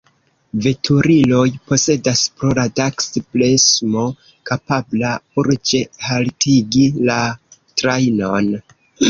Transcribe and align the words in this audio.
Veturiloj 0.65 1.49
posedas 1.71 2.23
po 2.39 2.49
radaks-bremso, 2.59 4.07
kapabla 4.51 5.13
urĝe 5.43 5.83
haltigi 6.09 6.89
la 7.11 7.21
trajnon. 7.85 8.53